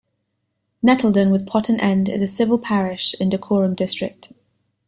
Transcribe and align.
Nettleden 0.83 1.29
with 1.31 1.45
Potten 1.45 1.79
End 1.79 2.09
is 2.09 2.23
a 2.23 2.27
civil 2.27 2.57
parish 2.57 3.13
in 3.19 3.29
Dacorum 3.29 3.75
District. 3.75 4.33